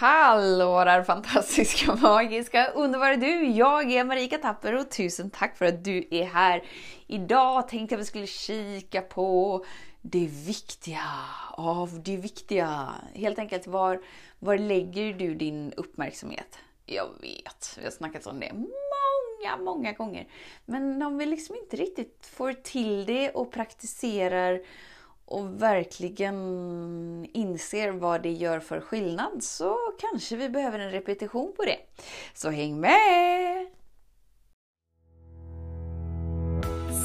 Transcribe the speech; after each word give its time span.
Hallå 0.00 0.84
där 0.84 1.02
fantastiska, 1.02 1.94
magiska, 2.02 2.66
underbara 2.66 3.16
du! 3.16 3.44
Jag 3.50 3.92
är 3.92 4.04
Marika 4.04 4.38
Tapper 4.38 4.76
och 4.76 4.90
tusen 4.90 5.30
tack 5.30 5.56
för 5.56 5.64
att 5.64 5.84
du 5.84 6.08
är 6.10 6.24
här. 6.24 6.64
Idag 7.06 7.68
tänkte 7.68 7.94
jag 7.94 7.98
att 7.98 8.02
vi 8.02 8.08
skulle 8.08 8.26
kika 8.26 9.00
på 9.02 9.64
det 10.00 10.26
viktiga 10.26 11.04
av 11.52 12.02
det 12.02 12.16
viktiga. 12.16 12.94
Helt 13.14 13.38
enkelt, 13.38 13.66
var, 13.66 14.00
var 14.38 14.58
lägger 14.58 15.12
du 15.12 15.34
din 15.34 15.72
uppmärksamhet? 15.76 16.58
Jag 16.86 17.08
vet, 17.20 17.76
vi 17.78 17.84
har 17.84 17.90
snackat 17.90 18.26
om 18.26 18.40
det 18.40 18.52
många, 18.52 19.56
många 19.56 19.92
gånger. 19.92 20.28
Men 20.64 21.02
om 21.02 21.18
vi 21.18 21.26
liksom 21.26 21.56
inte 21.56 21.76
riktigt 21.76 22.30
får 22.32 22.52
till 22.52 23.06
det 23.06 23.30
och 23.30 23.52
praktiserar 23.52 24.60
och 25.30 25.62
verkligen 25.62 26.36
inser 27.32 27.90
vad 27.90 28.22
det 28.22 28.32
gör 28.32 28.60
för 28.60 28.80
skillnad 28.80 29.42
så 29.42 29.76
kanske 29.98 30.36
vi 30.36 30.48
behöver 30.48 30.78
en 30.78 30.90
repetition 30.90 31.52
på 31.56 31.64
det. 31.64 31.76
Så 32.34 32.50
häng 32.50 32.80
med! 32.80 33.66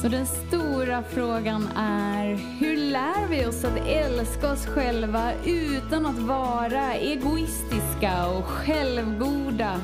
Så 0.02 0.08
den 0.08 0.26
stora 0.26 1.04
frågan 1.04 1.68
är, 1.78 2.36
hur 2.60 2.78
lär 2.78 3.28
vi 3.30 3.46
oss 3.46 3.64
att 3.64 3.88
älska 3.88 4.52
oss 4.52 4.66
själva 4.66 5.32
utan 5.46 6.06
att 6.06 6.20
vara 6.20 6.94
egoistiska 6.94 8.28
och 8.38 8.46
självgoda? 8.46 9.82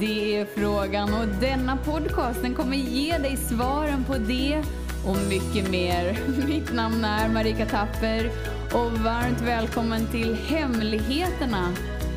Det 0.00 0.36
är 0.36 0.44
frågan 0.44 1.14
och 1.14 1.28
denna 1.40 1.76
podcast 1.76 2.42
den 2.42 2.54
kommer 2.54 2.76
ge 2.76 3.18
dig 3.18 3.36
svaren 3.36 4.04
på 4.04 4.14
det 4.18 4.62
och 5.06 5.16
mycket 5.16 5.70
mer. 5.70 6.18
Mitt 6.46 6.72
namn 6.72 7.04
är 7.04 7.28
Marika 7.28 7.66
Tapper 7.66 8.30
och 8.72 8.92
varmt 8.92 9.40
välkommen 9.40 10.06
till 10.10 10.34
Hemligheterna 10.34 11.74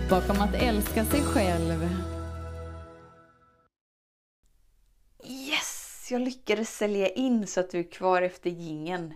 bakom 0.10 0.41
att 0.41 0.55
älska 0.55 1.05
sig 1.05 1.22
själv. 1.22 1.90
Yes! 5.24 6.08
Jag 6.12 6.21
lyckades 6.21 6.77
sälja 6.77 7.10
in 7.10 7.48
så 7.48 7.60
att 7.60 7.70
du 7.70 7.80
är 7.80 7.91
kvar 7.91 8.21
efter 8.21 8.49
gingen. 8.49 9.13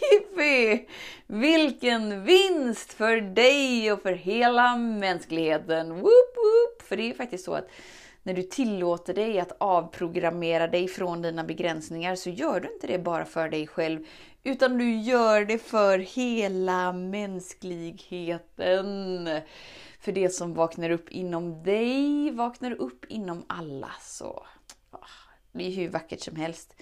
Jippi! 0.00 0.88
Vilken 1.26 2.24
vinst 2.24 2.92
för 2.92 3.20
dig 3.20 3.92
och 3.92 4.02
för 4.02 4.12
hela 4.12 4.76
mänskligheten! 4.76 5.94
Woop, 5.94 6.36
woop. 6.36 6.82
För 6.88 6.96
det 6.96 7.02
är 7.02 7.06
ju 7.06 7.14
faktiskt 7.14 7.44
så 7.44 7.54
att 7.54 7.68
när 8.22 8.34
du 8.34 8.42
tillåter 8.42 9.14
dig 9.14 9.40
att 9.40 9.56
avprogrammera 9.60 10.66
dig 10.66 10.88
från 10.88 11.22
dina 11.22 11.44
begränsningar 11.44 12.14
så 12.14 12.30
gör 12.30 12.60
du 12.60 12.72
inte 12.72 12.86
det 12.86 12.98
bara 12.98 13.24
för 13.24 13.48
dig 13.48 13.66
själv 13.66 14.04
utan 14.44 14.78
du 14.78 14.96
gör 14.96 15.44
det 15.44 15.58
för 15.58 15.98
hela 15.98 16.92
mänskligheten. 16.92 19.28
För 20.00 20.12
det 20.12 20.30
som 20.30 20.54
vaknar 20.54 20.90
upp 20.90 21.08
inom 21.08 21.62
dig 21.62 22.30
vaknar 22.30 22.72
upp 22.72 23.04
inom 23.08 23.44
alla. 23.46 23.90
Så 24.00 24.46
ah, 24.90 25.06
det 25.52 25.66
är 25.66 25.70
hur 25.70 25.88
vackert 25.88 26.20
som 26.20 26.36
helst. 26.36 26.74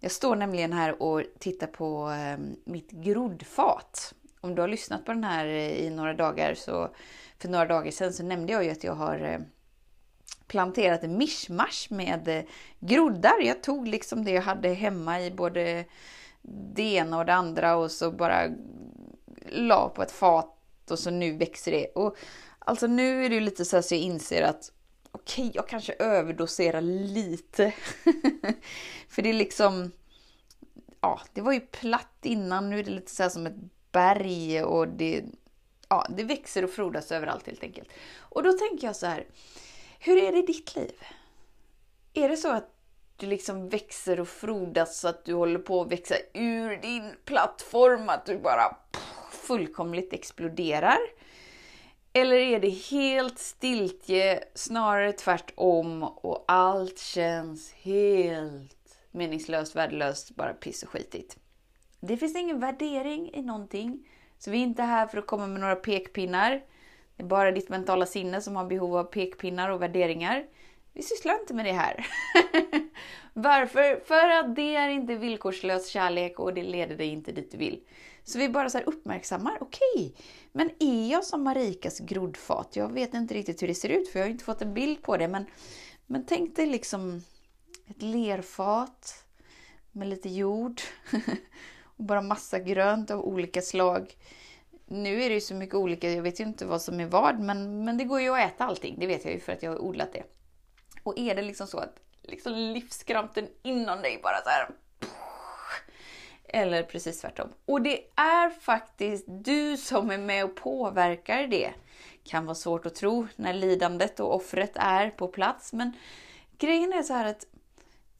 Jag 0.00 0.12
står 0.12 0.36
nämligen 0.36 0.72
här 0.72 1.02
och 1.02 1.22
tittar 1.38 1.66
på 1.66 2.10
eh, 2.10 2.38
mitt 2.64 2.90
groddfat. 2.90 4.14
Om 4.40 4.54
du 4.54 4.60
har 4.60 4.68
lyssnat 4.68 5.04
på 5.04 5.12
den 5.12 5.24
här 5.24 5.46
eh, 5.46 5.72
i 5.72 5.90
några 5.90 6.14
dagar 6.14 6.54
så 6.54 6.94
för 7.38 7.48
några 7.48 7.66
dagar 7.66 7.90
sedan 7.90 8.12
så 8.12 8.22
nämnde 8.22 8.52
jag 8.52 8.64
ju 8.64 8.70
att 8.70 8.84
jag 8.84 8.94
har 8.94 9.18
eh, 9.18 9.38
planterat 10.54 11.04
en 11.04 11.18
mischmasch 11.18 11.86
med 11.90 12.28
eh, 12.28 12.44
groddar. 12.80 13.40
Jag 13.40 13.62
tog 13.62 13.88
liksom 13.88 14.24
det 14.24 14.30
jag 14.30 14.42
hade 14.42 14.68
hemma 14.68 15.20
i 15.20 15.30
både 15.30 15.84
det 16.74 16.82
ena 16.82 17.18
och 17.18 17.26
det 17.26 17.34
andra 17.34 17.76
och 17.76 17.90
så 17.90 18.10
bara 18.10 18.48
la 19.48 19.88
på 19.88 20.02
ett 20.02 20.12
fat 20.12 20.90
och 20.90 20.98
så 20.98 21.10
nu 21.10 21.36
växer 21.36 21.72
det. 21.72 21.86
Och 21.86 22.16
alltså 22.58 22.86
nu 22.86 23.24
är 23.24 23.30
det 23.30 23.40
lite 23.40 23.64
så, 23.64 23.82
så 23.82 23.94
jag 23.94 24.00
inser 24.00 24.42
att 24.42 24.72
okej, 25.10 25.42
okay, 25.44 25.52
jag 25.54 25.68
kanske 25.68 25.92
överdoserar 25.92 26.80
lite. 26.80 27.72
För 29.08 29.22
det 29.22 29.28
är 29.28 29.34
liksom, 29.34 29.92
ja, 31.00 31.20
det 31.32 31.40
var 31.40 31.52
ju 31.52 31.60
platt 31.60 32.18
innan, 32.22 32.70
nu 32.70 32.78
är 32.78 32.84
det 32.84 32.90
lite 32.90 33.10
så 33.10 33.30
som 33.30 33.46
ett 33.46 33.58
berg 33.92 34.62
och 34.62 34.88
det, 34.88 35.24
ja, 35.88 36.06
det 36.16 36.24
växer 36.24 36.64
och 36.64 36.70
frodas 36.70 37.12
överallt 37.12 37.46
helt 37.46 37.62
enkelt. 37.62 37.88
Och 38.16 38.42
då 38.42 38.52
tänker 38.52 38.86
jag 38.86 38.96
så 38.96 39.06
här, 39.06 39.26
hur 40.04 40.16
är 40.16 40.32
det 40.32 40.38
i 40.38 40.42
ditt 40.42 40.76
liv? 40.76 40.92
Är 42.14 42.28
det 42.28 42.36
så 42.36 42.52
att 42.52 42.70
du 43.16 43.26
liksom 43.26 43.68
växer 43.68 44.20
och 44.20 44.28
frodas 44.28 45.00
så 45.00 45.08
att 45.08 45.24
du 45.24 45.34
håller 45.34 45.58
på 45.58 45.80
att 45.80 45.92
växa 45.92 46.14
ur 46.34 46.76
din 46.76 47.12
plattform, 47.24 48.08
att 48.08 48.26
du 48.26 48.38
bara 48.38 48.76
fullkomligt 49.30 50.12
exploderar? 50.12 50.98
Eller 52.12 52.36
är 52.36 52.60
det 52.60 52.68
helt 52.68 53.38
stiltje, 53.38 54.44
snarare 54.54 55.12
tvärtom 55.12 56.02
och 56.02 56.44
allt 56.48 56.98
känns 56.98 57.72
helt 57.72 58.98
meningslöst, 59.10 59.76
värdelöst, 59.76 60.30
bara 60.30 60.52
piss 60.52 60.82
och 60.82 60.88
skitigt? 60.88 61.36
Det 62.00 62.16
finns 62.16 62.36
ingen 62.36 62.60
värdering 62.60 63.34
i 63.34 63.42
någonting. 63.42 64.08
Så 64.38 64.50
vi 64.50 64.58
är 64.58 64.62
inte 64.62 64.82
här 64.82 65.06
för 65.06 65.18
att 65.18 65.26
komma 65.26 65.46
med 65.46 65.60
några 65.60 65.76
pekpinnar. 65.76 66.62
Det 67.16 67.22
är 67.22 67.26
bara 67.26 67.52
ditt 67.52 67.68
mentala 67.68 68.06
sinne 68.06 68.40
som 68.40 68.56
har 68.56 68.64
behov 68.64 68.96
av 68.96 69.04
pekpinnar 69.04 69.70
och 69.70 69.82
värderingar. 69.82 70.46
Vi 70.92 71.02
sysslar 71.02 71.40
inte 71.40 71.54
med 71.54 71.64
det 71.64 71.72
här. 71.72 72.06
Varför? 73.32 74.00
För 74.04 74.28
att 74.28 74.56
det 74.56 74.76
är 74.76 74.88
inte 74.88 75.14
villkorslös 75.14 75.88
kärlek 75.88 76.40
och 76.40 76.54
det 76.54 76.62
leder 76.62 76.96
dig 76.96 77.06
inte 77.06 77.32
dit 77.32 77.52
du 77.52 77.58
vill. 77.58 77.80
Så 78.24 78.38
vi 78.38 78.48
bara 78.48 78.70
så 78.70 78.78
uppmärksammar, 78.78 79.58
okej, 79.60 79.80
okay, 79.94 80.12
men 80.52 80.70
är 80.78 81.10
jag 81.10 81.24
som 81.24 81.42
Marikas 81.42 81.98
groddfat? 82.00 82.76
Jag 82.76 82.92
vet 82.92 83.14
inte 83.14 83.34
riktigt 83.34 83.62
hur 83.62 83.68
det 83.68 83.74
ser 83.74 83.88
ut 83.88 84.08
för 84.08 84.18
jag 84.18 84.26
har 84.26 84.30
inte 84.30 84.44
fått 84.44 84.62
en 84.62 84.74
bild 84.74 85.02
på 85.02 85.16
det. 85.16 85.28
Men, 85.28 85.46
men 86.06 86.26
tänk 86.26 86.56
dig 86.56 86.66
liksom 86.66 87.22
ett 87.86 88.02
lerfat 88.02 89.24
med 89.92 90.08
lite 90.08 90.28
jord 90.28 90.80
och 91.82 92.04
bara 92.04 92.22
massa 92.22 92.58
grönt 92.58 93.10
av 93.10 93.20
olika 93.20 93.62
slag 93.62 94.14
nu 94.86 95.22
är 95.22 95.28
det 95.28 95.34
ju 95.34 95.40
så 95.40 95.54
mycket 95.54 95.74
olika, 95.74 96.10
jag 96.10 96.22
vet 96.22 96.40
ju 96.40 96.44
inte 96.44 96.66
vad 96.66 96.82
som 96.82 97.00
är 97.00 97.06
vad, 97.06 97.40
men, 97.40 97.84
men 97.84 97.98
det 97.98 98.04
går 98.04 98.20
ju 98.20 98.34
att 98.34 98.52
äta 98.52 98.64
allting. 98.64 98.96
Det 98.98 99.06
vet 99.06 99.24
jag 99.24 99.34
ju 99.34 99.40
för 99.40 99.52
att 99.52 99.62
jag 99.62 99.70
har 99.70 99.78
odlat 99.78 100.12
det. 100.12 100.22
Och 101.02 101.18
är 101.18 101.34
det 101.34 101.42
liksom 101.42 101.66
så 101.66 101.78
att 101.78 102.00
liksom 102.22 102.52
livskrampen 102.52 103.48
inom 103.62 104.02
dig 104.02 104.20
bara 104.22 104.42
så 104.42 104.48
här, 104.48 104.68
Eller 106.44 106.82
precis 106.82 107.20
tvärtom. 107.20 107.48
Och 107.64 107.82
det 107.82 108.00
är 108.16 108.50
faktiskt 108.50 109.24
du 109.28 109.76
som 109.76 110.10
är 110.10 110.18
med 110.18 110.44
och 110.44 110.56
påverkar 110.56 111.46
det. 111.46 111.72
Kan 112.24 112.46
vara 112.46 112.54
svårt 112.54 112.86
att 112.86 112.94
tro 112.94 113.26
när 113.36 113.52
lidandet 113.52 114.20
och 114.20 114.34
offret 114.34 114.72
är 114.74 115.10
på 115.10 115.28
plats, 115.28 115.72
men 115.72 115.92
grejen 116.58 116.92
är 116.92 117.02
så 117.02 117.12
här 117.12 117.26
att 117.26 117.46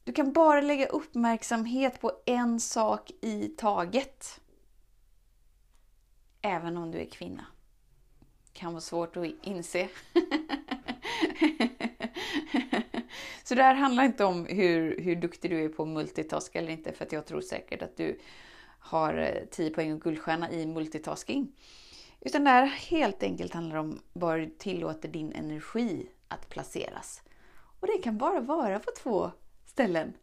du 0.03 0.13
kan 0.13 0.33
bara 0.33 0.61
lägga 0.61 0.85
uppmärksamhet 0.85 2.01
på 2.01 2.11
en 2.25 2.59
sak 2.59 3.11
i 3.21 3.47
taget 3.47 4.41
även 6.45 6.77
om 6.77 6.91
du 6.91 6.97
är 6.97 7.05
kvinna. 7.05 7.45
Kan 8.53 8.73
vara 8.73 8.81
svårt 8.81 9.17
att 9.17 9.25
inse. 9.43 9.89
Så 13.43 13.55
det 13.55 13.63
här 13.63 13.73
handlar 13.75 14.03
inte 14.03 14.25
om 14.25 14.45
hur, 14.45 15.01
hur 15.01 15.15
duktig 15.15 15.51
du 15.51 15.65
är 15.65 15.69
på 15.69 15.85
multitask 15.85 16.55
eller 16.55 16.71
inte, 16.71 16.93
för 16.93 17.05
att 17.05 17.11
jag 17.11 17.25
tror 17.25 17.41
säkert 17.41 17.81
att 17.81 17.97
du 17.97 18.19
har 18.79 19.17
eh, 19.17 19.45
10 19.51 19.69
poäng 19.69 19.93
och 19.93 20.01
guldstjärna 20.01 20.51
i 20.51 20.65
multitasking. 20.65 21.51
Utan 22.21 22.43
det 22.43 22.49
här 22.49 22.65
helt 22.65 23.23
enkelt 23.23 23.53
handlar 23.53 23.77
om 23.77 24.01
var 24.13 24.37
du 24.37 24.45
tillåter 24.45 25.09
din 25.09 25.31
energi 25.31 26.09
att 26.27 26.49
placeras. 26.49 27.21
Och 27.79 27.87
det 27.87 27.97
kan 27.97 28.17
bara 28.17 28.39
vara 28.39 28.79
på 28.79 28.91
två 28.97 29.31
ställen. 29.65 30.13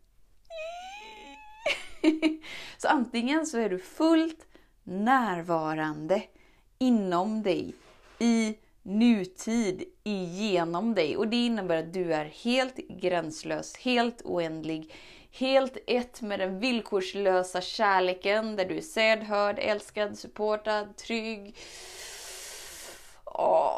Så 2.78 2.88
antingen 2.88 3.46
så 3.46 3.58
är 3.58 3.70
du 3.70 3.78
fullt 3.78 4.46
närvarande 4.84 6.22
inom 6.78 7.42
dig, 7.42 7.74
i 8.18 8.54
nutid, 8.82 9.84
igenom 10.04 10.94
dig. 10.94 11.16
Och 11.16 11.28
det 11.28 11.46
innebär 11.46 11.76
att 11.76 11.92
du 11.92 12.14
är 12.14 12.24
helt 12.24 12.76
gränslös, 12.76 13.76
helt 13.76 14.22
oändlig, 14.24 14.94
helt 15.30 15.76
ett 15.86 16.22
med 16.22 16.38
den 16.38 16.60
villkorslösa 16.60 17.60
kärleken 17.60 18.56
där 18.56 18.64
du 18.64 18.76
är 18.76 18.80
sedd, 18.80 19.22
hörd, 19.22 19.58
älskad, 19.58 20.18
supportad, 20.18 20.96
trygg. 20.96 21.56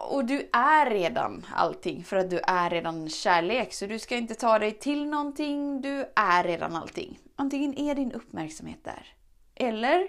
Och 0.08 0.24
du 0.24 0.48
är 0.52 0.90
redan 0.90 1.46
allting 1.54 2.04
för 2.04 2.16
att 2.16 2.30
du 2.30 2.38
är 2.38 2.70
redan 2.70 3.08
kärlek. 3.08 3.72
Så 3.72 3.86
du 3.86 3.98
ska 3.98 4.16
inte 4.16 4.34
ta 4.34 4.58
dig 4.58 4.72
till 4.72 5.06
någonting, 5.06 5.80
du 5.80 6.12
är 6.16 6.44
redan 6.44 6.76
allting. 6.76 7.18
Antingen 7.36 7.78
är 7.78 7.94
din 7.94 8.12
uppmärksamhet 8.12 8.84
där. 8.84 9.06
Eller 9.54 10.08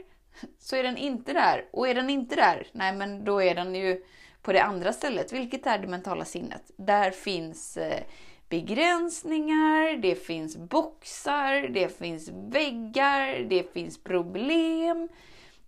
så 0.59 0.75
är 0.75 0.83
den 0.83 0.97
inte 0.97 1.33
där. 1.33 1.65
Och 1.71 1.87
är 1.87 1.95
den 1.95 2.09
inte 2.09 2.35
där, 2.35 2.67
nej 2.71 2.95
men 2.95 3.25
då 3.25 3.41
är 3.41 3.55
den 3.55 3.75
ju 3.75 4.03
på 4.41 4.53
det 4.53 4.63
andra 4.63 4.93
stället, 4.93 5.33
vilket 5.33 5.65
är 5.65 5.79
det 5.79 5.87
mentala 5.87 6.25
sinnet. 6.25 6.71
Där 6.77 7.11
finns 7.11 7.77
eh, 7.77 8.03
begränsningar, 8.49 9.97
det 9.97 10.15
finns 10.15 10.57
boxar, 10.57 11.67
det 11.67 11.97
finns 11.97 12.29
väggar, 12.29 13.39
det 13.49 13.73
finns 13.73 14.03
problem. 14.03 15.09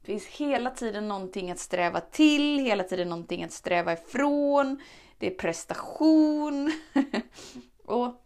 Det 0.02 0.06
finns 0.06 0.26
hela 0.26 0.70
tiden 0.70 1.08
någonting 1.08 1.52
att 1.52 1.60
sträva 1.60 2.00
till, 2.00 2.60
hela 2.60 2.84
tiden 2.84 3.10
någonting 3.10 3.44
att 3.44 3.52
sträva 3.52 3.94
ifrån. 3.94 4.82
Det 5.18 5.28
är 5.28 5.36
prestation. 5.36 6.72
och 7.86 8.24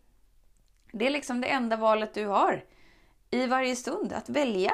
det 0.91 1.07
är 1.07 1.09
liksom 1.09 1.41
det 1.41 1.47
enda 1.47 1.77
valet 1.77 2.13
du 2.13 2.25
har 2.25 2.63
i 3.31 3.47
varje 3.47 3.75
stund, 3.75 4.13
att 4.13 4.29
välja. 4.29 4.73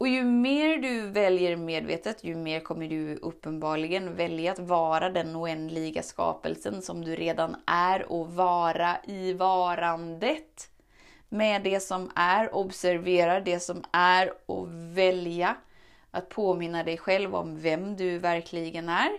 Och 0.00 0.08
ju 0.08 0.24
mer 0.24 0.76
du 0.76 1.10
väljer 1.10 1.56
medvetet, 1.56 2.24
ju 2.24 2.34
mer 2.34 2.60
kommer 2.60 2.88
du 2.88 3.16
uppenbarligen 3.16 4.16
välja 4.16 4.52
att 4.52 4.58
vara 4.58 5.10
den 5.10 5.36
oändliga 5.36 6.02
skapelsen 6.02 6.82
som 6.82 7.04
du 7.04 7.16
redan 7.16 7.56
är 7.66 8.12
och 8.12 8.32
vara 8.32 8.96
i 9.04 9.32
varandet. 9.32 10.70
Med 11.28 11.62
det 11.62 11.80
som 11.80 12.10
är, 12.14 12.54
observera 12.54 13.40
det 13.40 13.60
som 13.60 13.84
är 13.92 14.32
och 14.46 14.68
välja 14.96 15.56
att 16.10 16.28
påminna 16.28 16.84
dig 16.84 16.98
själv 16.98 17.34
om 17.34 17.60
vem 17.60 17.96
du 17.96 18.18
verkligen 18.18 18.88
är. 18.88 19.10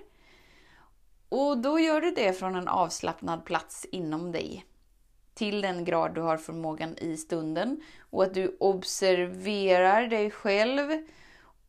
Och 1.29 1.57
då 1.57 1.79
gör 1.79 2.01
du 2.01 2.11
det 2.11 2.33
från 2.33 2.55
en 2.55 2.67
avslappnad 2.67 3.45
plats 3.45 3.85
inom 3.91 4.31
dig 4.31 4.65
till 5.41 5.61
den 5.61 5.85
grad 5.85 6.15
du 6.15 6.21
har 6.21 6.37
förmågan 6.37 6.97
i 6.97 7.17
stunden 7.17 7.81
och 8.09 8.23
att 8.23 8.33
du 8.33 8.57
observerar 8.59 10.07
dig 10.07 10.31
själv 10.31 10.91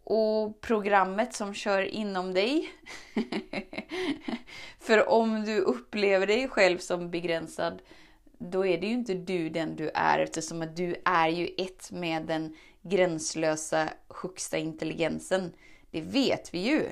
och 0.05 0.61
programmet 0.61 1.35
som 1.35 1.55
kör 1.55 1.83
inom 1.83 2.35
dig. 2.35 2.71
För 4.81 5.09
om 5.09 5.45
du 5.45 5.61
upplever 5.61 6.27
dig 6.27 6.49
själv 6.49 6.79
som 6.79 7.11
begränsad, 7.11 7.83
då 8.39 8.67
är 8.67 8.79
det 8.79 8.87
ju 8.87 8.93
inte 8.93 9.15
du 9.15 9.49
den 9.49 9.77
du 9.77 9.91
är 9.95 10.19
eftersom 10.19 10.63
att 10.63 10.77
du 10.77 10.97
är 11.05 11.29
ju 11.29 11.49
ett 11.59 11.91
med 11.91 12.27
den 12.27 12.57
gränslösa 12.83 13.89
högsta 14.09 14.59
intelligensen. 14.59 15.53
Det 15.91 16.01
vet 16.01 16.55
vi 16.55 16.59
ju. 16.59 16.89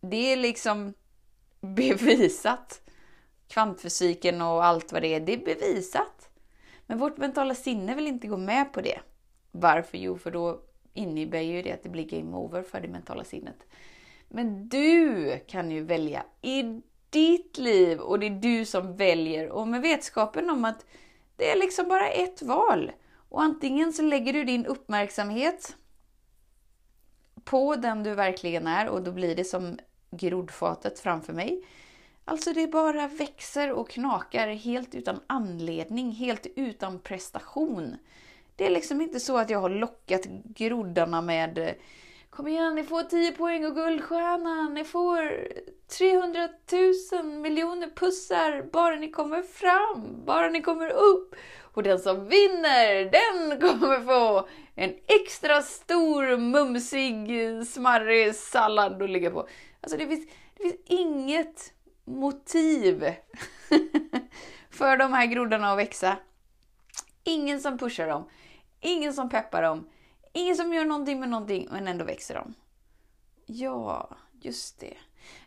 Det 0.00 0.32
är 0.32 0.36
liksom 0.36 0.94
bevisat 1.60 2.80
kvantfysiken 3.50 4.42
och 4.42 4.64
allt 4.64 4.92
vad 4.92 5.02
det 5.02 5.14
är, 5.14 5.20
det 5.20 5.32
är 5.32 5.44
bevisat. 5.44 6.28
Men 6.86 6.98
vårt 6.98 7.16
mentala 7.16 7.54
sinne 7.54 7.94
vill 7.94 8.06
inte 8.06 8.26
gå 8.26 8.36
med 8.36 8.72
på 8.72 8.80
det. 8.80 9.00
Varför? 9.50 9.98
Jo, 9.98 10.18
för 10.18 10.30
då 10.30 10.60
innebär 10.94 11.40
ju 11.40 11.62
det 11.62 11.72
att 11.72 11.82
det 11.82 11.88
blir 11.88 12.04
game 12.04 12.36
over 12.36 12.62
för 12.62 12.80
det 12.80 12.88
mentala 12.88 13.24
sinnet. 13.24 13.66
Men 14.28 14.68
du 14.68 15.38
kan 15.46 15.70
ju 15.70 15.84
välja 15.84 16.24
i 16.42 16.82
ditt 17.10 17.58
liv 17.58 18.00
och 18.00 18.18
det 18.18 18.26
är 18.26 18.30
du 18.30 18.64
som 18.64 18.96
väljer 18.96 19.48
och 19.48 19.68
med 19.68 19.82
vetskapen 19.82 20.50
om 20.50 20.64
att 20.64 20.86
det 21.36 21.50
är 21.50 21.58
liksom 21.58 21.88
bara 21.88 22.08
ett 22.08 22.42
val. 22.42 22.92
Och 23.12 23.42
antingen 23.42 23.92
så 23.92 24.02
lägger 24.02 24.32
du 24.32 24.44
din 24.44 24.66
uppmärksamhet 24.66 25.76
på 27.44 27.76
den 27.76 28.02
du 28.02 28.14
verkligen 28.14 28.66
är 28.66 28.88
och 28.88 29.02
då 29.02 29.12
blir 29.12 29.36
det 29.36 29.44
som 29.44 29.78
grodfatet 30.10 30.98
framför 30.98 31.32
mig. 31.32 31.64
Alltså 32.30 32.52
det 32.52 32.66
bara 32.66 33.08
växer 33.08 33.72
och 33.72 33.90
knakar 33.90 34.48
helt 34.48 34.94
utan 34.94 35.20
anledning, 35.26 36.10
helt 36.12 36.46
utan 36.56 36.98
prestation. 36.98 37.96
Det 38.56 38.66
är 38.66 38.70
liksom 38.70 39.00
inte 39.00 39.20
så 39.20 39.38
att 39.38 39.50
jag 39.50 39.58
har 39.58 39.70
lockat 39.70 40.24
groddarna 40.44 41.22
med 41.22 41.74
Kom 42.30 42.48
igen, 42.48 42.74
ni 42.74 42.84
får 42.84 43.02
10 43.02 43.32
poäng 43.32 43.66
och 43.66 43.74
guldstjärna. 43.74 44.68
Ni 44.68 44.84
får 44.84 45.48
300 45.98 46.48
000 47.12 47.24
miljoner 47.24 47.90
pussar 47.94 48.70
bara 48.72 48.96
ni 48.96 49.10
kommer 49.10 49.42
fram, 49.42 50.24
bara 50.24 50.48
ni 50.48 50.62
kommer 50.62 50.90
upp. 50.90 51.34
Och 51.60 51.82
den 51.82 51.98
som 51.98 52.28
vinner, 52.28 53.04
den 53.04 53.60
kommer 53.60 54.00
få 54.00 54.48
en 54.74 54.94
extra 55.06 55.62
stor 55.62 56.36
mumsig 56.36 57.28
smarrig 57.66 58.34
sallad 58.34 59.02
att 59.02 59.10
ligga 59.10 59.30
på. 59.30 59.48
Alltså 59.80 59.98
det 59.98 60.06
finns, 60.06 60.26
det 60.56 60.62
finns 60.62 60.76
inget 60.86 61.72
motiv 62.10 63.00
för 64.70 64.96
de 64.96 65.12
här 65.12 65.26
groddarna 65.26 65.72
att 65.72 65.78
växa. 65.78 66.16
Ingen 67.24 67.60
som 67.60 67.78
pushar 67.78 68.06
dem, 68.06 68.28
ingen 68.80 69.12
som 69.12 69.28
peppar 69.28 69.62
dem, 69.62 69.88
ingen 70.32 70.56
som 70.56 70.74
gör 70.74 70.84
någonting 70.84 71.20
med 71.20 71.28
någonting, 71.28 71.68
men 71.70 71.88
ändå 71.88 72.04
växer 72.04 72.34
de. 72.34 72.54
Ja, 73.46 74.16
just 74.40 74.80
det. 74.80 74.96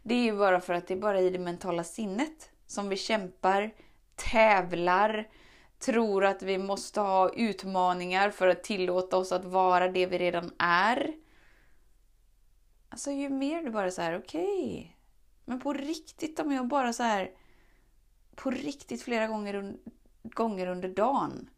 Det 0.04 0.15
är 0.15 0.24
ju 0.24 0.38
bara 0.38 0.60
för 0.60 0.74
att 0.74 0.88
det 0.88 0.94
är 0.94 1.00
bara 1.00 1.19
i 1.19 1.30
det 1.30 1.39
mentala 1.39 1.83
sinnet 1.83 2.50
som 2.68 2.89
vi 2.89 2.98
kämpar, 2.98 3.71
tävlar, 4.16 5.30
tror 5.80 6.25
att 6.25 6.44
vi 6.44 6.57
måste 6.57 7.01
ha 7.01 7.33
utmaningar 7.33 8.30
för 8.30 8.48
att 8.48 8.63
tillåta 8.63 9.18
oss 9.18 9.31
att 9.31 9.45
vara 9.45 9.88
det 9.88 10.06
vi 10.06 10.18
redan 10.18 10.51
är. 10.59 11.13
Alltså 12.89 13.12
ju 13.12 13.30
mer 13.30 13.63
du 13.63 13.69
bara 13.69 13.92
så 13.92 14.01
här, 14.01 14.18
okej, 14.18 14.44
okay, 14.44 14.93
men 15.45 15.60
på 15.60 15.74
riktigt 15.74 16.40
om 16.40 16.51
jag 16.51 16.68
bara 16.68 16.94
så 16.94 17.04
här 17.04 17.31
på 18.36 18.51
riktigt 18.51 19.04
flera 19.04 19.28
gånger, 19.28 19.78
gånger 20.24 20.68
under 20.68 20.90
dagen 20.90 21.50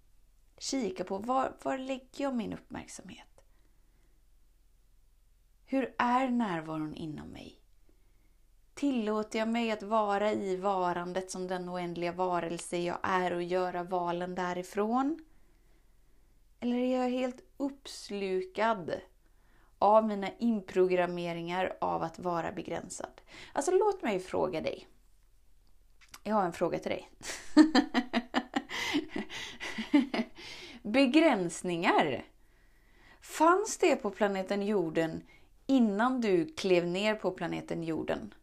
kika 0.58 1.04
på 1.04 1.18
var, 1.18 1.56
var 1.64 1.78
lägger 1.78 2.24
jag 2.24 2.36
min 2.36 2.54
uppmärksamhet? 2.54 3.28
Hur 5.66 5.96
är 5.98 6.30
närvaron 6.30 6.96
inom 6.96 7.28
mig? 7.28 7.60
Tillåter 8.74 9.40
jag 9.40 9.48
mig 9.48 9.72
att 9.72 9.84
vara 9.84 10.32
i 10.32 10.56
varandet 10.56 11.32
som 11.32 11.48
den 11.48 11.70
oändliga 11.70 12.12
varelse 12.12 12.78
jag 12.78 12.98
är 13.04 13.34
och 13.34 13.44
göra 13.44 13.84
valen 13.84 14.36
därifrån? 14.36 15.26
Eller 16.60 16.78
är 16.78 17.02
jag 17.02 17.10
helt 17.10 17.42
uppslukad 17.58 18.92
av 19.80 20.08
mina 20.08 20.30
inprogrammeringar 20.40 21.78
av 21.82 22.04
att 22.04 22.20
vara 22.20 22.52
begränsad. 22.52 23.22
Alltså 23.54 23.72
låt 23.72 24.02
mig 24.02 24.20
fråga 24.20 24.62
dig. 24.62 24.88
Jag 26.24 26.36
har 26.36 26.46
en 26.46 26.54
fråga 26.54 26.80
till 26.80 26.92
dig. 26.92 27.10
Begränsningar. 30.84 32.26
Fanns 33.22 33.78
det 33.78 33.96
på 33.96 34.10
planeten 34.10 34.62
jorden 34.62 35.24
innan 35.68 36.22
du 36.22 36.46
klev 36.46 36.88
ner 36.88 37.16
på 37.16 37.32
planeten 37.32 37.84
jorden? 37.84 38.34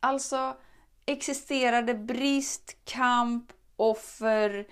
Alltså, 0.00 0.56
existerade 1.06 1.94
brist, 1.94 2.76
kamp, 2.84 3.52
offer, 3.76 4.68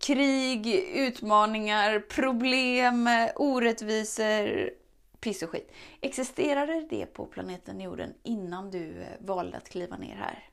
krig, 0.00 0.66
utmaningar, 0.94 2.00
problem, 2.00 3.08
orättvisor, 3.36 4.70
piss 5.20 5.42
och 5.42 5.50
skit. 5.50 5.72
Existerade 6.00 6.86
det 6.90 7.06
på 7.06 7.26
planeten 7.26 7.80
jorden 7.80 8.14
innan 8.22 8.70
du 8.70 9.02
eh, 9.02 9.08
valde 9.20 9.56
att 9.56 9.68
kliva 9.68 9.96
ner 9.96 10.16
här? 10.16 10.48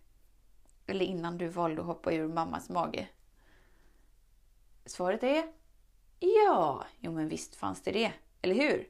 Eller 0.88 1.06
innan 1.06 1.38
du 1.38 1.48
valde 1.48 1.82
att 1.82 1.88
hoppa 1.88 2.14
ur 2.14 2.28
mammas 2.28 2.70
mage? 2.70 3.08
Svaret 4.86 5.24
är 5.24 5.44
ja. 6.20 6.86
Jo, 7.00 7.12
men 7.12 7.30
visst 7.30 7.56
fanns 7.56 7.82
det 7.82 7.92
det. 7.92 8.12
Eller 8.42 8.56
hur? 8.56 8.88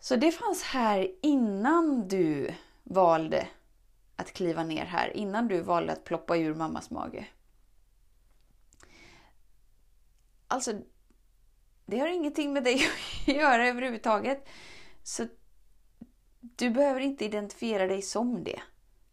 Så 0.00 0.16
det 0.16 0.32
fanns 0.32 0.62
här 0.62 1.10
innan 1.22 2.08
du 2.08 2.54
valde 2.82 3.48
att 4.16 4.32
kliva 4.32 4.64
ner 4.64 4.84
här. 4.84 5.16
Innan 5.16 5.48
du 5.48 5.60
valde 5.60 5.92
att 5.92 6.04
ploppa 6.04 6.36
ur 6.36 6.54
mammas 6.54 6.90
mage. 6.90 7.26
Alltså, 10.52 10.72
det 11.86 11.98
har 11.98 12.08
ingenting 12.08 12.52
med 12.52 12.64
dig 12.64 12.74
att 13.26 13.34
göra 13.34 13.68
överhuvudtaget. 13.68 14.48
Så 15.02 15.26
du 16.40 16.70
behöver 16.70 17.00
inte 17.00 17.24
identifiera 17.24 17.86
dig 17.86 18.02
som 18.02 18.44
det. 18.44 18.60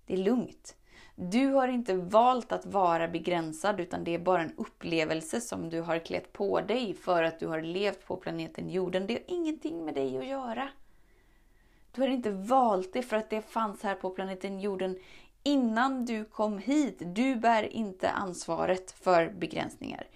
Det 0.05 0.13
är 0.13 0.17
lugnt. 0.17 0.75
Du 1.15 1.48
har 1.48 1.67
inte 1.67 1.93
valt 1.93 2.51
att 2.51 2.65
vara 2.65 3.08
begränsad 3.08 3.79
utan 3.79 4.03
det 4.03 4.15
är 4.15 4.19
bara 4.19 4.41
en 4.41 4.55
upplevelse 4.58 5.41
som 5.41 5.69
du 5.69 5.81
har 5.81 6.00
klätt 6.00 6.34
på 6.34 6.62
dig 6.62 6.93
för 6.93 7.24
att 7.24 7.39
du 7.39 7.48
har 7.48 7.62
levt 7.62 8.05
på 8.05 8.15
planeten 8.15 8.69
jorden. 8.69 9.08
Det 9.08 9.13
har 9.13 9.24
ingenting 9.27 9.86
med 9.86 9.93
dig 9.93 10.17
att 10.17 10.27
göra. 10.27 10.69
Du 11.91 12.01
har 12.01 12.08
inte 12.08 12.31
valt 12.31 12.93
det 12.93 13.01
för 13.01 13.17
att 13.17 13.29
det 13.29 13.41
fanns 13.41 13.84
här 13.84 13.96
på 13.96 14.10
planeten 14.10 14.60
jorden 14.60 15.00
innan 15.43 16.05
du 16.05 16.25
kom 16.25 16.58
hit. 16.58 16.98
Du 17.00 17.36
bär 17.36 17.63
inte 17.63 18.10
ansvaret 18.10 18.91
för 18.91 19.29
begränsningar. 19.29 20.08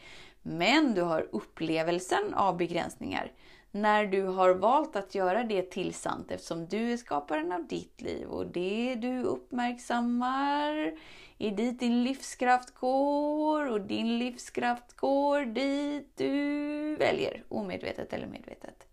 Men 0.43 0.93
du 0.93 1.01
har 1.01 1.27
upplevelsen 1.31 2.33
av 2.33 2.57
begränsningar 2.57 3.31
när 3.71 4.05
du 4.05 4.23
har 4.23 4.49
valt 4.49 4.95
att 4.95 5.15
göra 5.15 5.43
det 5.43 5.71
till 5.71 5.93
sant 5.93 6.31
eftersom 6.31 6.65
du 6.65 6.93
är 6.93 6.97
skaparen 6.97 7.51
av 7.51 7.67
ditt 7.67 8.01
liv 8.01 8.27
och 8.27 8.47
det 8.47 8.95
du 8.95 9.23
uppmärksammar 9.23 10.93
är 11.37 11.51
dit 11.51 11.79
din 11.79 12.03
livskraft 12.03 12.75
går 12.75 13.71
och 13.71 13.81
din 13.81 14.17
livskraft 14.17 14.93
går 14.97 15.45
dit 15.45 16.17
du 16.17 16.95
väljer, 16.95 17.43
omedvetet 17.49 18.13
eller 18.13 18.27
medvetet. 18.27 18.87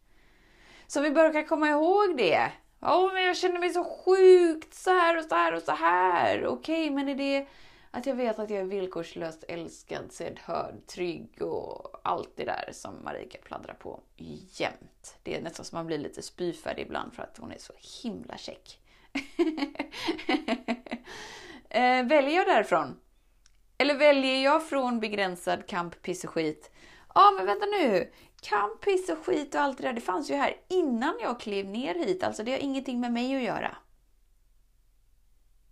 Så 0.86 1.00
vi 1.00 1.10
börjar 1.10 1.46
komma 1.46 1.68
ihåg 1.68 2.16
det. 2.16 2.52
Åh, 2.82 3.06
oh, 3.06 3.12
men 3.12 3.22
jag 3.24 3.36
känner 3.36 3.60
mig 3.60 3.70
så 3.70 3.84
sjukt 3.84 4.74
så 4.74 4.90
här 4.90 5.18
och 5.18 5.24
så 5.24 5.34
här 5.34 5.54
och 5.54 5.62
så 5.62 5.72
här. 5.72 6.46
Okej, 6.46 6.84
okay, 6.84 6.90
men 6.90 7.08
är 7.08 7.14
det 7.14 7.46
att 7.90 8.06
jag 8.06 8.14
vet 8.14 8.38
att 8.38 8.50
jag 8.50 8.60
är 8.60 8.64
villkorslöst 8.64 9.44
älskad, 9.48 10.12
sedd, 10.12 10.38
hörd, 10.38 10.86
trygg 10.86 11.42
och 11.42 12.00
allt 12.04 12.36
det 12.36 12.44
där 12.44 12.68
som 12.72 13.04
Marika 13.04 13.38
pladdrar 13.38 13.74
på 13.74 14.00
jämt. 14.50 15.18
Det 15.22 15.36
är 15.36 15.42
nästan 15.42 15.64
som 15.64 15.76
man 15.76 15.86
blir 15.86 15.98
lite 15.98 16.22
spyfärdig 16.22 16.82
ibland 16.82 17.14
för 17.14 17.22
att 17.22 17.38
hon 17.38 17.52
är 17.52 17.58
så 17.58 17.72
himla 18.02 18.36
check. 18.36 18.80
eh, 21.68 22.06
väljer 22.06 22.36
jag 22.36 22.46
därifrån? 22.46 23.00
Eller 23.78 23.94
väljer 23.94 24.44
jag 24.44 24.68
från 24.68 25.00
begränsad 25.00 25.66
kamp, 25.66 26.02
piss 26.02 26.24
och 26.24 26.30
skit? 26.30 26.70
Ja, 27.14 27.28
ah, 27.28 27.30
men 27.30 27.46
vänta 27.46 27.66
nu. 27.66 28.12
Kamp, 28.40 28.80
piss 28.80 29.10
och 29.10 29.26
skit 29.26 29.54
och 29.54 29.60
allt 29.60 29.78
det 29.78 29.82
där, 29.82 29.92
det 29.92 30.00
fanns 30.00 30.30
ju 30.30 30.34
här 30.34 30.56
innan 30.68 31.14
jag 31.20 31.40
klev 31.40 31.66
ner 31.66 31.94
hit. 31.94 32.22
Alltså 32.22 32.42
det 32.42 32.50
har 32.52 32.58
ingenting 32.58 33.00
med 33.00 33.12
mig 33.12 33.36
att 33.36 33.42
göra. 33.42 33.76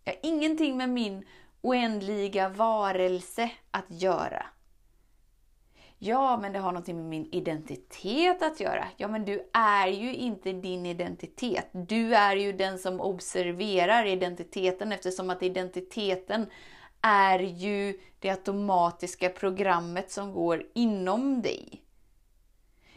Det 0.04 0.10
har 0.10 0.18
ingenting 0.22 0.76
med 0.76 0.88
min 0.88 1.25
oändliga 1.60 2.48
varelse 2.48 3.50
att 3.70 3.86
göra. 3.88 4.46
Ja, 5.98 6.36
men 6.36 6.52
det 6.52 6.58
har 6.58 6.72
något 6.72 6.86
med 6.86 6.96
min 6.96 7.28
identitet 7.32 8.42
att 8.42 8.60
göra. 8.60 8.88
Ja, 8.96 9.08
men 9.08 9.24
du 9.24 9.50
är 9.52 9.88
ju 9.88 10.14
inte 10.14 10.52
din 10.52 10.86
identitet. 10.86 11.68
Du 11.72 12.14
är 12.14 12.36
ju 12.36 12.52
den 12.52 12.78
som 12.78 13.00
observerar 13.00 14.04
identiteten 14.06 14.92
eftersom 14.92 15.30
att 15.30 15.42
identiteten 15.42 16.46
är 17.00 17.38
ju 17.38 18.00
det 18.18 18.30
automatiska 18.30 19.28
programmet 19.28 20.10
som 20.10 20.32
går 20.32 20.66
inom 20.74 21.42
dig. 21.42 21.82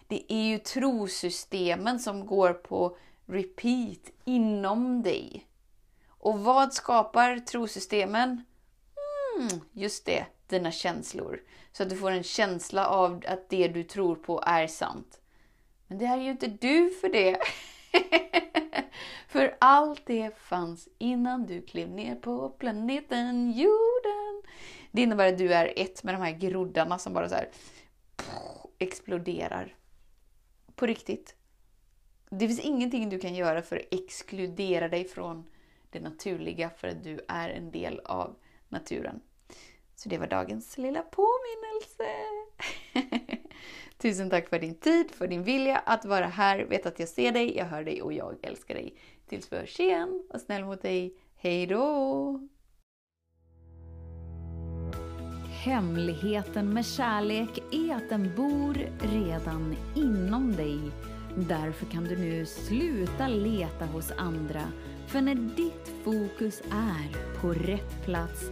Det 0.08 0.34
är 0.34 0.44
ju 0.44 0.58
trosystemen 0.58 2.00
som 2.00 2.26
går 2.26 2.54
på 2.54 2.98
repeat 3.26 4.12
inom 4.26 5.02
dig. 5.02 5.48
Och 6.08 6.40
vad 6.40 6.74
skapar 6.74 7.40
trosystemen? 7.40 8.44
Mm, 9.38 9.62
just 9.72 10.06
det, 10.06 10.26
dina 10.48 10.72
känslor. 10.72 11.42
Så 11.72 11.84
att 11.84 11.90
du 11.90 11.98
får 11.98 12.12
en 12.12 12.24
känsla 12.24 12.88
av 12.88 13.24
att 13.28 13.50
det 13.50 13.68
du 13.68 13.84
tror 13.84 14.16
på 14.16 14.44
är 14.46 14.68
sant. 14.68 15.22
Men 15.88 15.98
det 15.98 16.06
är 16.06 16.18
ju 16.18 16.30
inte 16.30 16.48
du 16.48 16.90
för 16.90 17.10
det. 17.10 17.38
för 19.28 19.58
allt 19.60 20.02
det 20.06 20.38
fanns 20.38 20.90
innan 20.98 21.46
du 21.46 21.62
klev 21.62 21.90
ner 21.90 22.16
på 22.16 22.50
planeten 22.50 23.52
jorden. 23.52 24.44
Det 24.92 25.02
innebär 25.02 25.28
att 25.28 25.38
du 25.38 25.54
är 25.54 25.74
ett 25.76 26.04
med 26.04 26.16
de 26.16 26.22
här 26.22 26.32
groddarna 26.32 27.00
som 27.00 27.14
bara 27.14 27.30
så 27.30 27.36
här 27.36 27.50
exploderar. 28.78 29.76
På 30.76 30.86
riktigt. 30.86 31.36
Det 32.30 32.48
finns 32.48 32.60
ingenting 32.60 33.10
du 33.10 33.20
kan 33.20 33.36
göra 33.36 33.62
för 33.62 33.76
att 33.76 33.94
exkludera 33.94 34.88
dig 34.88 35.06
från 35.08 35.50
det 35.90 36.00
naturliga 36.00 36.70
för 36.70 36.88
att 36.88 37.04
du 37.04 37.20
är 37.28 37.50
en 37.50 37.72
del 37.72 38.00
av 38.00 38.36
naturen. 38.72 39.22
Så 39.96 40.10
det 40.10 40.18
var 40.18 40.28
dagens 40.28 40.78
lilla 40.78 41.02
påminnelse. 41.02 42.08
Tusen 43.98 44.30
tack 44.30 44.50
för 44.50 44.60
din 44.60 44.76
tid, 44.76 45.12
för 45.12 45.28
din 45.28 45.44
vilja 45.44 45.78
att 45.78 46.06
vara 46.06 46.28
här. 46.28 46.60
Vet 46.60 46.86
att 46.86 47.00
jag 47.00 47.10
ser 47.10 47.32
dig, 47.32 47.58
jag 47.58 47.66
hör 47.66 47.84
dig 47.84 48.02
och 48.02 48.14
jag 48.14 48.36
älskar 48.42 48.76
dig. 48.76 48.96
Tills 49.28 49.52
vi 49.52 49.58
hörs 49.58 49.80
igen, 49.80 50.24
var 50.30 50.40
snäll 50.40 50.66
mot 50.66 50.82
dig. 50.82 51.18
Hej 51.36 51.68
då! 51.68 52.48
Hemligheten 55.64 56.74
med 56.74 56.86
kärlek 56.86 57.64
är 57.72 57.96
att 57.96 58.10
den 58.10 58.36
bor 58.36 58.74
redan 59.00 59.76
inom 59.96 60.56
dig. 60.56 60.80
Därför 61.36 61.86
kan 61.86 62.04
du 62.04 62.18
nu 62.18 62.46
sluta 62.46 63.28
leta 63.28 63.86
hos 63.86 64.12
andra. 64.12 64.72
För 65.08 65.22
när 65.22 65.36
ditt 65.36 65.92
fokus 66.04 66.62
är 66.72 67.40
på 67.42 67.54
rätt 67.54 68.06
plats 68.06 68.52